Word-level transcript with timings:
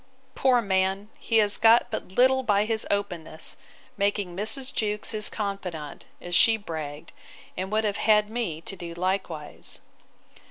Poor 0.33 0.63
man! 0.63 1.09
he 1.19 1.37
has 1.37 1.57
got 1.57 1.91
but 1.91 2.11
little 2.13 2.41
by 2.41 2.65
his 2.65 2.87
openness, 2.89 3.55
making 3.97 4.35
Mrs. 4.35 4.73
Jewkes 4.73 5.11
his 5.11 5.29
confidant, 5.29 6.05
as 6.19 6.33
she 6.33 6.57
bragged, 6.57 7.11
and 7.55 7.71
would 7.71 7.83
have 7.83 7.97
had 7.97 8.27
me 8.27 8.61
to 8.61 8.75
do 8.75 8.95
likewise. 8.95 9.79